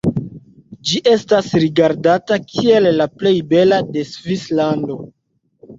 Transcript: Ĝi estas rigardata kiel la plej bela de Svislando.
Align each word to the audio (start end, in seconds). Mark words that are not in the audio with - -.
Ĝi 0.91 1.01
estas 1.11 1.51
rigardata 1.65 2.41
kiel 2.55 2.91
la 2.97 3.09
plej 3.21 3.35
bela 3.55 3.83
de 3.93 4.09
Svislando. 4.17 5.01